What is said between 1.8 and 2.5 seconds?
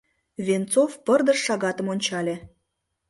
ончале.